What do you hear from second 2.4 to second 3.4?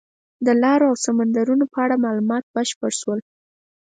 بشپړ شول.